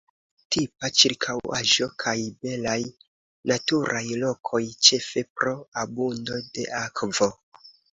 Tipa 0.53 0.89
ĉirkaŭaĵo 1.01 1.89
kaj 2.05 2.15
belaj 2.47 2.79
naturaj 3.53 4.03
lokoj 4.25 4.65
ĉefe 4.89 5.29
pro 5.39 5.57
abundo 5.87 6.45
de 6.59 6.71
akvo. 6.87 7.35